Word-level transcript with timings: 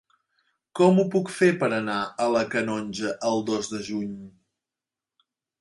Com 0.79 1.01
ho 1.01 1.05
puc 1.15 1.29
fer 1.33 1.49
per 1.63 1.69
anar 1.77 1.99
a 2.25 2.29
la 2.37 2.43
Canonja 2.55 3.15
el 3.33 3.47
dos 3.51 3.73
de 3.75 3.83
juny? 3.91 4.21